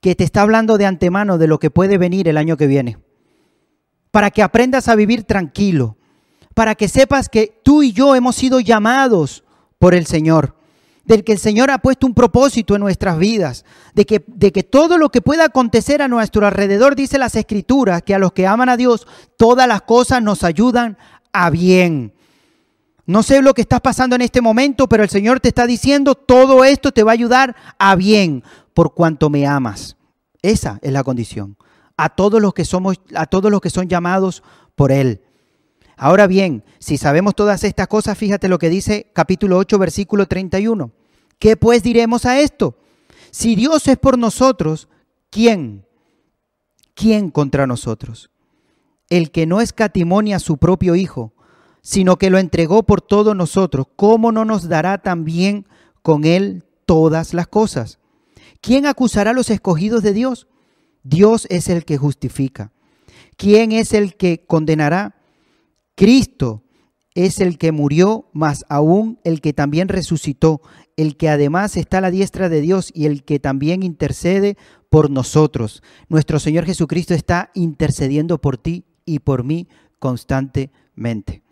[0.00, 2.98] que te está hablando de antemano de lo que puede venir el año que viene.
[4.12, 5.96] Para que aprendas a vivir tranquilo.
[6.54, 9.42] Para que sepas que tú y yo hemos sido llamados
[9.80, 10.53] por el Señor
[11.04, 13.64] del que el Señor ha puesto un propósito en nuestras vidas,
[13.94, 18.02] de que, de que todo lo que pueda acontecer a nuestro alrededor, dice las Escrituras,
[18.02, 20.96] que a los que aman a Dios, todas las cosas nos ayudan
[21.32, 22.14] a bien.
[23.06, 26.14] No sé lo que estás pasando en este momento, pero el Señor te está diciendo,
[26.14, 29.96] todo esto te va a ayudar a bien, por cuanto me amas.
[30.40, 31.56] Esa es la condición.
[31.96, 34.42] A todos los que somos, a todos los que son llamados
[34.74, 35.23] por Él.
[35.96, 40.90] Ahora bien, si sabemos todas estas cosas, fíjate lo que dice capítulo 8, versículo 31.
[41.38, 42.76] ¿Qué pues diremos a esto?
[43.30, 44.88] Si Dios es por nosotros,
[45.30, 45.84] ¿quién?
[46.94, 48.30] ¿Quién contra nosotros?
[49.10, 51.32] El que no escatimonia a su propio Hijo,
[51.82, 55.66] sino que lo entregó por todos nosotros, ¿cómo no nos dará también
[56.02, 57.98] con él todas las cosas?
[58.60, 60.48] ¿Quién acusará a los escogidos de Dios?
[61.02, 62.72] Dios es el que justifica.
[63.36, 65.16] ¿Quién es el que condenará?
[65.94, 66.62] Cristo
[67.14, 70.60] es el que murió, más aún el que también resucitó,
[70.96, 74.56] el que además está a la diestra de Dios y el que también intercede
[74.90, 75.82] por nosotros.
[76.08, 81.42] Nuestro Señor Jesucristo está intercediendo por ti y por mí constantemente.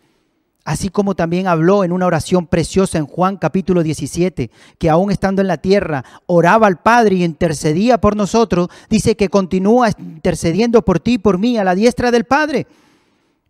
[0.65, 5.43] Así como también habló en una oración preciosa en Juan capítulo 17, que aún estando
[5.43, 11.01] en la tierra oraba al Padre y intercedía por nosotros, dice que continúa intercediendo por
[11.01, 12.69] ti y por mí a la diestra del Padre.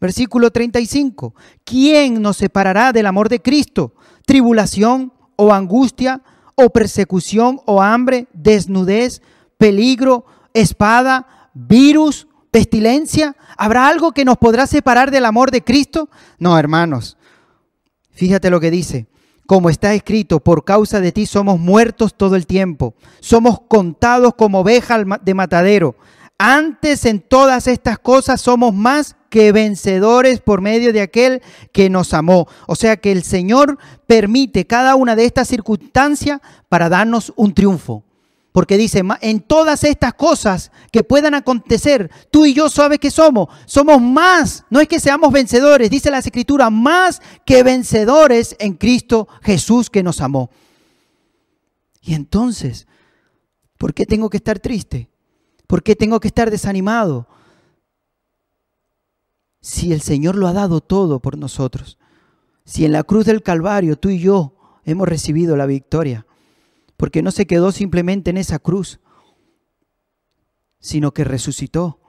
[0.03, 1.33] Versículo 35.
[1.63, 3.95] ¿Quién nos separará del amor de Cristo?
[4.27, 6.23] ¿Tribulación o angustia
[6.57, 9.23] o persecución o hambre, desnudez,
[9.59, 13.37] peligro, espada, virus, pestilencia?
[13.57, 16.11] ¿Habrá algo que nos podrá separar del amor de Cristo?
[16.37, 17.17] No, hermanos.
[18.11, 19.07] Fíjate lo que dice.
[19.47, 22.97] Como está escrito, por causa de ti somos muertos todo el tiempo.
[23.21, 25.95] Somos contados como ovejas de matadero.
[26.45, 32.13] Antes en todas estas cosas somos más que vencedores por medio de aquel que nos
[32.15, 32.49] amó.
[32.67, 33.79] O sea que el Señor
[34.09, 38.03] permite cada una de estas circunstancias para darnos un triunfo.
[38.51, 43.47] Porque dice, en todas estas cosas que puedan acontecer, tú y yo sabes que somos.
[43.65, 49.29] Somos más, no es que seamos vencedores, dice la escritura, más que vencedores en Cristo
[49.43, 50.51] Jesús que nos amó.
[52.01, 52.89] Y entonces,
[53.79, 55.12] ¿por qué tengo que estar triste?
[55.73, 57.27] ¿Por qué tengo que estar desanimado?
[59.63, 61.99] Si el Señor lo ha dado todo por nosotros.
[62.67, 64.55] Si en la cruz del Calvario tú y yo
[64.85, 66.27] hemos recibido la victoria.
[66.99, 69.01] Porque no se quedó simplemente en esa cruz,
[70.79, 72.01] sino que resucitó.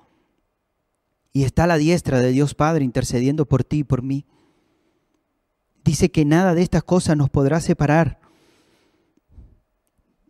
[1.31, 4.25] Y está a la diestra de Dios Padre intercediendo por ti y por mí.
[5.85, 8.19] Dice que nada de estas cosas nos podrá separar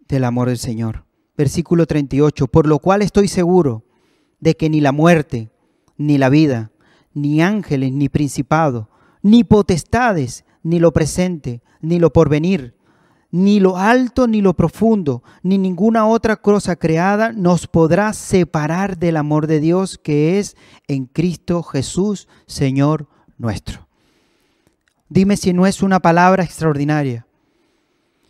[0.07, 1.02] del amor del Señor
[1.37, 3.83] versículo 38, por lo cual estoy seguro
[4.39, 5.49] de que ni la muerte,
[5.97, 6.71] ni la vida,
[7.13, 8.87] ni ángeles, ni principados,
[9.21, 12.75] ni potestades, ni lo presente, ni lo porvenir,
[13.31, 19.17] ni lo alto, ni lo profundo, ni ninguna otra cosa creada nos podrá separar del
[19.17, 20.55] amor de Dios que es
[20.87, 23.87] en Cristo Jesús, Señor nuestro.
[25.09, 27.25] Dime si no es una palabra extraordinaria.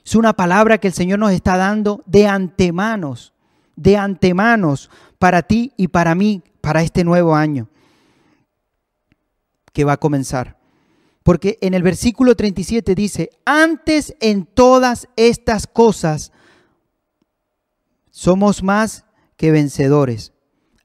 [0.05, 3.33] Es una palabra que el Señor nos está dando de antemanos,
[3.75, 7.69] de antemanos para ti y para mí, para este nuevo año
[9.71, 10.57] que va a comenzar.
[11.23, 16.31] Porque en el versículo 37 dice, antes en todas estas cosas
[18.11, 19.05] somos más
[19.37, 20.33] que vencedores.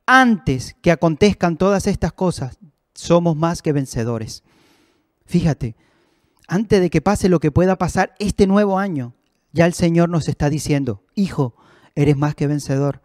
[0.06, 2.58] Antes que acontezcan todas estas cosas,
[2.94, 4.42] somos más que vencedores.
[5.26, 5.76] Fíjate,
[6.48, 9.14] antes de que pase lo que pueda pasar este nuevo año,
[9.52, 11.54] ya el Señor nos está diciendo, hijo,
[11.94, 13.02] eres más que vencedor.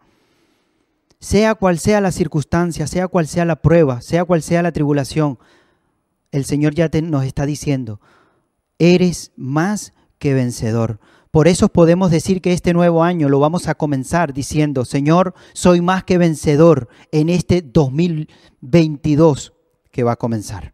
[1.20, 5.38] Sea cual sea la circunstancia, sea cual sea la prueba, sea cual sea la tribulación,
[6.32, 8.00] el Señor ya nos está diciendo,
[8.78, 10.98] eres más que vencedor.
[11.30, 15.80] Por eso podemos decir que este nuevo año lo vamos a comenzar diciendo, Señor, soy
[15.80, 19.52] más que vencedor en este 2022
[19.90, 20.73] que va a comenzar.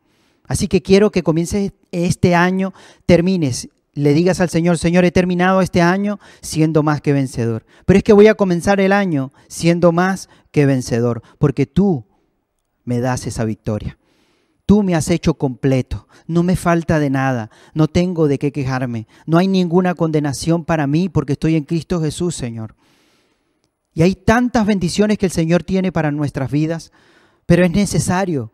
[0.50, 2.74] Así que quiero que comiences este año,
[3.06, 7.64] termines, le digas al Señor, Señor, he terminado este año siendo más que vencedor.
[7.86, 12.04] Pero es que voy a comenzar el año siendo más que vencedor, porque tú
[12.82, 13.96] me das esa victoria.
[14.66, 19.06] Tú me has hecho completo, no me falta de nada, no tengo de qué quejarme,
[19.26, 22.74] no hay ninguna condenación para mí porque estoy en Cristo Jesús, Señor.
[23.94, 26.90] Y hay tantas bendiciones que el Señor tiene para nuestras vidas,
[27.46, 28.52] pero es necesario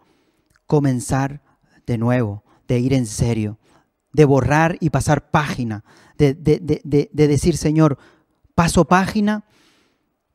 [0.67, 1.46] comenzar
[1.87, 3.59] de nuevo, de ir en serio,
[4.13, 5.85] de borrar y pasar página,
[6.19, 6.35] de,
[7.13, 7.99] decir, Señor,
[8.55, 9.45] paso página,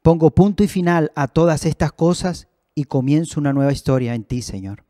[0.02, 4.42] pongo punto y final a todas estas cosas y comienzo una nueva historia en ti,
[4.42, 4.86] Señor.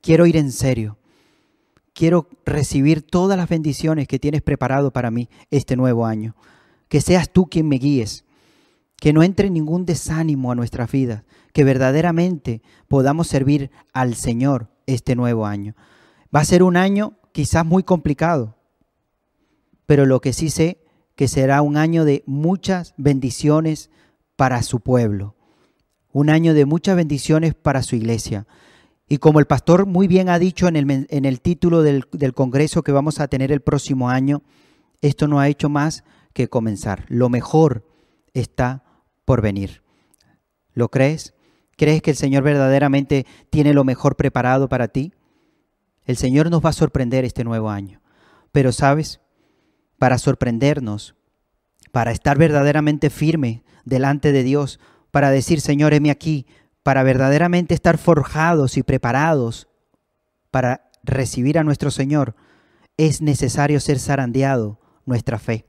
[0.00, 0.98] Quiero ir en serio.
[1.92, 6.36] Quiero recibir todas las bendiciones que tienes preparado para mí este nuevo año.
[6.88, 8.24] Que seas tú quien me guíes.
[8.96, 11.24] Que no entre ningún desánimo a nuestras vidas.
[11.52, 15.76] Que verdaderamente podamos servir al Señor este nuevo año.
[16.34, 18.56] Va a ser un año quizás muy complicado,
[19.86, 23.90] pero lo que sí sé que será un año de muchas bendiciones
[24.36, 25.36] para su pueblo,
[26.12, 28.46] un año de muchas bendiciones para su iglesia.
[29.08, 32.34] Y como el pastor muy bien ha dicho en el, en el título del, del
[32.34, 34.42] Congreso que vamos a tener el próximo año,
[35.00, 37.04] esto no ha hecho más que comenzar.
[37.08, 37.86] Lo mejor
[38.32, 38.84] está
[39.24, 39.82] por venir.
[40.72, 41.34] ¿Lo crees?
[41.78, 45.14] ¿Crees que el Señor verdaderamente tiene lo mejor preparado para ti?
[46.04, 48.00] El Señor nos va a sorprender este nuevo año.
[48.50, 49.20] Pero sabes,
[49.96, 51.14] para sorprendernos,
[51.92, 54.80] para estar verdaderamente firme delante de Dios,
[55.12, 56.46] para decir, Señor, heme aquí,
[56.82, 59.68] para verdaderamente estar forjados y preparados
[60.50, 62.34] para recibir a nuestro Señor,
[62.96, 65.67] es necesario ser zarandeado nuestra fe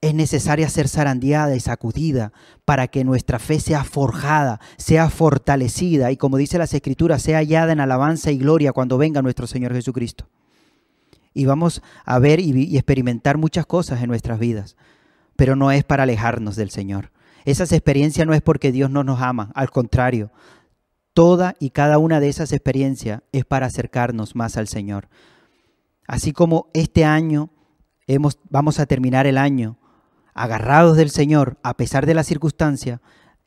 [0.00, 2.32] es necesaria ser zarandeada y sacudida
[2.64, 7.72] para que nuestra fe sea forjada, sea fortalecida y como dice las escrituras, sea hallada
[7.72, 10.28] en alabanza y gloria cuando venga nuestro Señor Jesucristo.
[11.32, 14.76] Y vamos a ver y, experimentar muchas cosas en nuestras vidas,
[15.34, 17.10] pero no es para alejarnos del Señor.
[17.44, 20.30] Esas experiencias no es porque Dios no nos ama, al contrario,
[21.14, 25.08] toda y cada una de esas experiencias es para acercarnos más al Señor.
[26.06, 27.50] Así como este año
[28.50, 29.78] vamos a terminar el año
[30.36, 33.00] agarrados del Señor, a pesar de la circunstancia,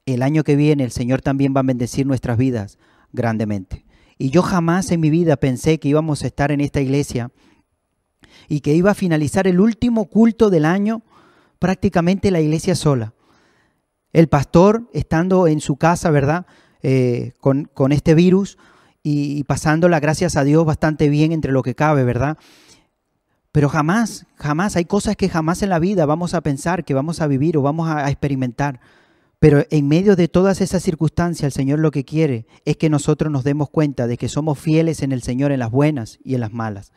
[0.07, 2.79] el año que viene el Señor también va a bendecir nuestras vidas
[3.13, 3.85] grandemente.
[4.17, 7.31] Y yo jamás en mi vida pensé que íbamos a estar en esta iglesia
[8.47, 11.03] y que iba a finalizar el último culto del año
[11.59, 13.13] prácticamente la iglesia sola.
[14.11, 16.47] El pastor, estando en su casa, ¿verdad?
[16.81, 18.57] Eh, con, este virus
[19.03, 22.39] y, y pasándola, gracias a Dios, bastante bien entre lo que cabe, ¿verdad?
[23.51, 27.19] Pero jamás, jamás, hay cosas que jamás en la vida vamos a pensar, que vamos
[27.21, 28.79] a vivir o vamos a experimentar.
[29.39, 33.31] Pero en medio de todas esas circunstancias, el Señor lo que quiere es que nosotros
[33.31, 36.41] nos demos cuenta de que somos fieles en el Señor en las buenas y en
[36.41, 36.91] las malas,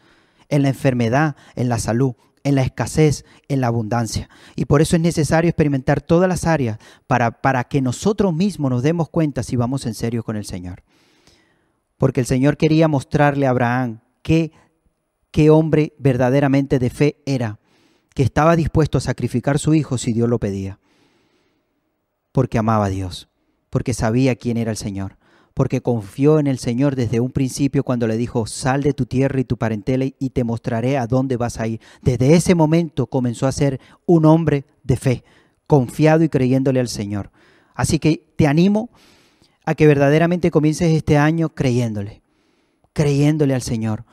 [0.48, 4.28] en la enfermedad, en la salud, en la escasez, en la abundancia.
[4.56, 8.82] Y por eso es necesario experimentar todas las áreas para, para que nosotros mismos nos
[8.82, 10.82] demos cuenta si vamos en serio con el Señor.
[11.96, 14.50] Porque el Señor quería mostrarle a Abraham qué,
[15.32, 17.58] qué hombre verdaderamente de fe era,
[18.14, 20.78] que estaba dispuesto a sacrificar su hijo si Dios lo pedía
[22.32, 23.28] porque amaba a Dios,
[23.70, 25.18] porque sabía quién era el Señor,
[25.54, 29.38] porque confió en el Señor desde un principio cuando le dijo, sal de tu tierra
[29.38, 31.80] y tu parentela y te mostraré a dónde vas a ir.
[32.00, 35.24] Desde ese momento comenzó a ser un hombre de fe,
[35.66, 37.30] confiado y creyéndole al Señor.
[37.74, 38.90] Así que te animo
[39.64, 42.22] a que verdaderamente comiences este año creyéndole,
[42.94, 44.04] creyéndole al Señor,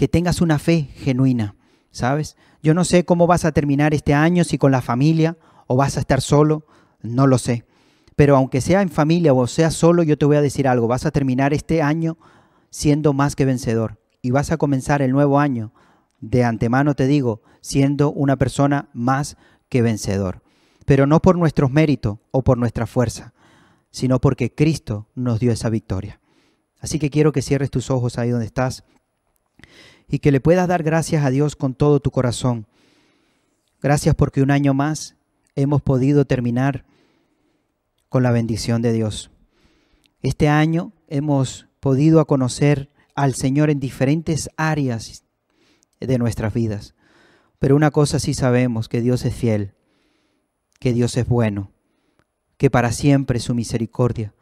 [0.00, 1.56] que tengas una fe genuina,
[1.90, 2.38] ¿sabes?
[2.62, 5.36] Yo no sé cómo vas a terminar este año, si con la familia
[5.66, 6.64] o vas a estar solo,
[7.02, 7.66] no lo sé.
[8.16, 10.88] Pero aunque sea en familia o sea solo, yo te voy a decir algo.
[10.88, 12.16] Vas a terminar este año
[12.70, 14.00] siendo más que vencedor.
[14.22, 15.74] Y vas a comenzar el nuevo año,
[16.22, 19.36] de antemano te digo, siendo una persona más
[19.68, 20.42] que vencedor.
[20.86, 23.34] Pero no por nuestros méritos o por nuestra fuerza,
[23.90, 26.22] sino porque Cristo nos dio esa victoria.
[26.78, 28.84] Así que quiero que cierres tus ojos ahí donde estás
[30.10, 32.66] y que le puedas dar gracias a Dios con todo tu corazón.
[33.80, 35.16] Gracias porque un año más
[35.54, 36.84] hemos podido terminar
[38.08, 39.30] con la bendición de Dios.
[40.20, 45.24] Este año hemos podido conocer al Señor en diferentes áreas
[46.00, 46.94] de nuestras vidas.
[47.58, 49.74] Pero una cosa sí sabemos, que Dios es fiel,
[50.78, 51.72] que Dios es bueno,
[52.56, 54.34] que para siempre es su misericordia,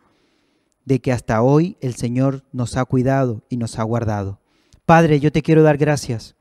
[0.85, 4.41] de que hasta hoy el Señor nos ha cuidado y nos ha guardado.
[4.89, 6.35] Padre, yo te quiero dar gracias.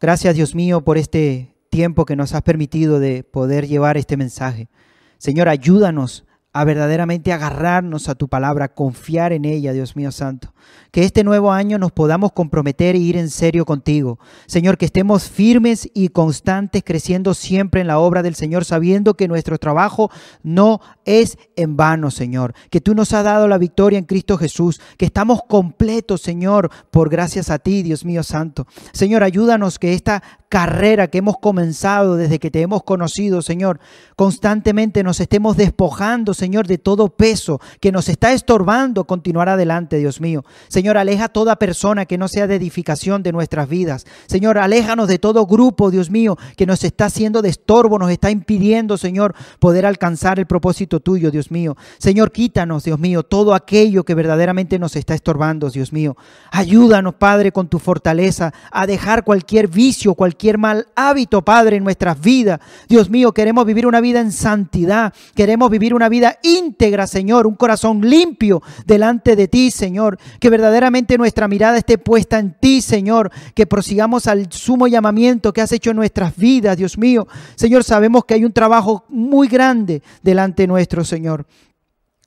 [0.00, 4.70] Gracias, Dios mío, por este tiempo que nos has permitido de poder llevar este mensaje.
[5.18, 6.24] Señor, ayúdanos
[6.56, 10.54] a verdaderamente agarrarnos a tu palabra, confiar en ella, Dios mío santo.
[10.90, 14.18] Que este nuevo año nos podamos comprometer e ir en serio contigo.
[14.46, 19.28] Señor, que estemos firmes y constantes, creciendo siempre en la obra del Señor, sabiendo que
[19.28, 20.10] nuestro trabajo
[20.42, 22.54] no es en vano, Señor.
[22.70, 27.10] Que tú nos has dado la victoria en Cristo Jesús, que estamos completos, Señor, por
[27.10, 28.66] gracias a ti, Dios mío santo.
[28.92, 33.80] Señor, ayúdanos que esta carrera que hemos comenzado desde que te hemos conocido, Señor,
[34.14, 40.20] constantemente nos estemos despojando, Señor, de todo peso que nos está estorbando continuar adelante, Dios
[40.20, 40.44] mío.
[40.68, 44.06] Señor, aleja toda persona que no sea de edificación de nuestras vidas.
[44.26, 48.30] Señor, aléjanos de todo grupo, Dios mío, que nos está haciendo de estorbo, nos está
[48.30, 51.76] impidiendo, Señor, poder alcanzar el propósito tuyo, Dios mío.
[51.98, 56.16] Señor, quítanos, Dios mío, todo aquello que verdaderamente nos está estorbando, Dios mío.
[56.52, 62.20] Ayúdanos, Padre, con tu fortaleza a dejar cualquier vicio, cualquier mal hábito, Padre, en nuestras
[62.20, 62.60] vidas.
[62.88, 67.54] Dios mío, queremos vivir una vida en santidad, queremos vivir una vida íntegra, Señor, un
[67.54, 70.18] corazón limpio delante de ti, Señor.
[70.40, 73.30] Que verdaderamente nuestra mirada esté puesta en ti, Señor.
[73.54, 77.26] Que prosigamos al sumo llamamiento que has hecho en nuestras vidas, Dios mío.
[77.54, 81.46] Señor, sabemos que hay un trabajo muy grande delante nuestro, Señor.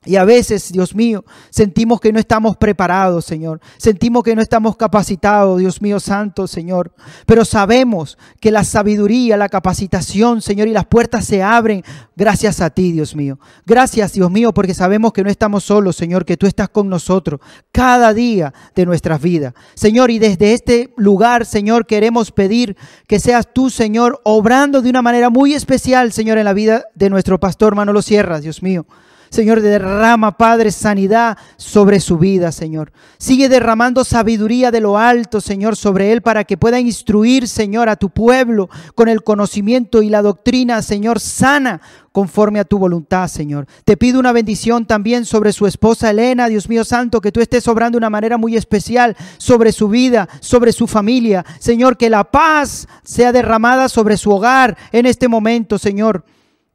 [0.06, 3.60] Y a veces, Dios mío, sentimos que no estamos preparados, Señor.
[3.78, 6.93] Sentimos que no estamos capacitados, Dios mío santo, Señor.
[7.26, 11.84] Pero sabemos que la sabiduría, la capacitación, Señor, y las puertas se abren
[12.16, 13.39] gracias a ti, Dios mío.
[13.66, 17.41] Gracias, Dios mío, porque sabemos que no estamos solos, Señor, que tú estás con nosotros
[17.74, 19.54] cada día de nuestras vidas.
[19.74, 25.02] Señor, y desde este lugar, Señor, queremos pedir que seas tú, Señor, obrando de una
[25.02, 28.86] manera muy especial, Señor, en la vida de nuestro pastor Manolo Sierra, Dios mío.
[29.30, 32.91] Señor, derrama, Padre, sanidad sobre su vida, Señor.
[33.17, 37.95] Sigue derramando sabiduría de lo alto, Señor, sobre él para que pueda instruir, Señor, a
[37.95, 43.67] tu pueblo con el conocimiento y la doctrina, Señor, sana conforme a tu voluntad, Señor.
[43.86, 47.67] Te pido una bendición también sobre su esposa Elena, Dios mío santo, que tú estés
[47.67, 51.45] obrando de una manera muy especial sobre su vida, sobre su familia.
[51.59, 56.23] Señor, que la paz sea derramada sobre su hogar en este momento, Señor.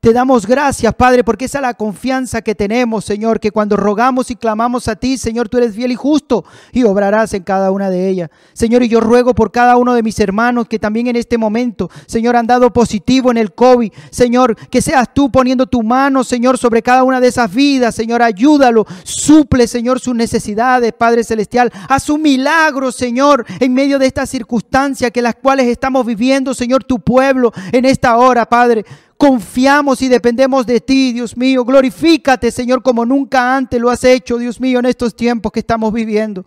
[0.05, 4.30] Te damos gracias, Padre, porque esa es la confianza que tenemos, Señor, que cuando rogamos
[4.30, 7.88] y clamamos a ti, Señor, tú eres fiel y justo y obrarás en cada una
[7.88, 8.28] de ellas.
[8.52, 11.88] Señor, y yo ruego por cada uno de mis hermanos que también en este momento,
[12.05, 13.90] Señor, han dado positivo en el COVID.
[14.11, 17.94] Señor, que seas tú poniendo tu mano, Señor, sobre cada una de esas vidas.
[17.94, 21.72] Señor, ayúdalo, suple, Señor, sus necesidades, Padre Celestial.
[21.88, 26.84] Haz un milagro, Señor, en medio de estas circunstancias que las cuales estamos viviendo, Señor,
[26.84, 28.84] tu pueblo en esta hora, Padre.
[29.25, 31.64] Confiamos y dependemos de ti, Dios mío.
[31.64, 35.95] Glorifícate, Señor, como nunca antes lo has hecho, Dios mío, en estos tiempos que estamos
[35.95, 36.45] viviendo.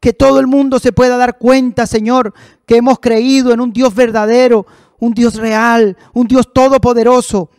[0.00, 2.32] Que todo el mundo se pueda dar cuenta, Señor,
[2.64, 4.64] que hemos creído en un Dios verdadero,
[4.98, 7.50] un Dios real, un Dios todopoderoso.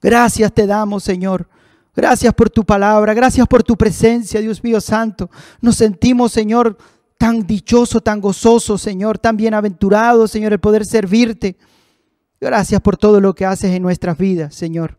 [0.00, 1.46] Gracias te damos, Señor.
[1.94, 5.28] Gracias por tu palabra, gracias por tu presencia, Dios mío santo.
[5.60, 6.78] Nos sentimos, Señor,
[7.18, 11.58] tan dichoso, tan gozoso, Señor, tan bienaventurado, Señor, el poder servirte.
[12.44, 14.98] Gracias por todo lo que haces en nuestras vidas, Señor.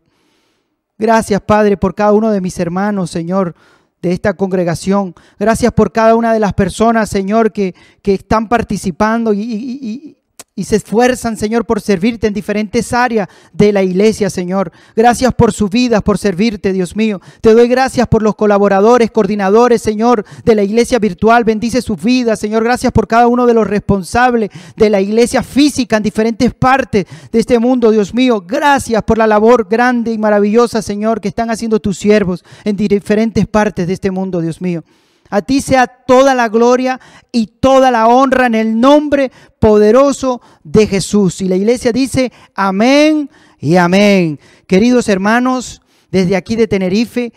[0.98, 3.54] Gracias, Padre, por cada uno de mis hermanos, Señor,
[4.02, 5.14] de esta congregación.
[5.38, 7.72] Gracias por cada una de las personas, Señor, que,
[8.02, 10.16] que están participando y, y
[10.64, 14.72] se esfuerzan, Señor, por servirte en diferentes áreas de la iglesia, Señor.
[14.96, 17.20] Gracias por su vida, por servirte, Dios mío.
[17.42, 21.44] Te doy gracias por los colaboradores, coordinadores, Señor, de la iglesia virtual.
[21.44, 22.64] Bendice sus vidas, Señor.
[22.64, 27.38] Gracias por cada uno de los responsables de la iglesia física en diferentes partes de
[27.38, 28.42] este mundo, Dios mío.
[28.46, 33.46] Gracias por la labor grande y maravillosa, Señor, que están haciendo tus siervos en diferentes
[33.46, 34.84] partes de este mundo, Dios mío.
[35.30, 37.00] A ti sea toda la gloria
[37.32, 41.40] y toda la honra en el nombre poderoso de Jesús.
[41.40, 44.38] Y la iglesia dice amén y amén.
[44.66, 47.32] Queridos hermanos, desde aquí de Tenerife,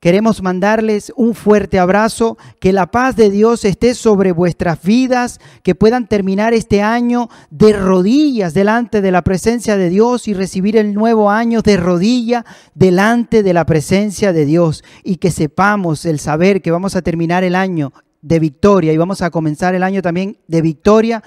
[0.00, 5.74] Queremos mandarles un fuerte abrazo, que la paz de Dios esté sobre vuestras vidas, que
[5.74, 10.94] puedan terminar este año de rodillas delante de la presencia de Dios y recibir el
[10.94, 14.84] nuevo año de rodilla delante de la presencia de Dios.
[15.04, 17.92] Y que sepamos el saber que vamos a terminar el año
[18.22, 21.22] de victoria y vamos a comenzar el año también de victoria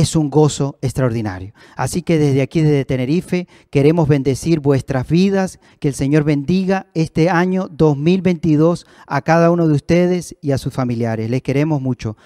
[0.00, 1.52] es un gozo extraordinario.
[1.74, 7.30] Así que desde aquí, desde Tenerife, queremos bendecir vuestras vidas, que el Señor bendiga este
[7.30, 11.30] año 2022 a cada uno de ustedes y a sus familiares.
[11.30, 12.16] Les queremos mucho.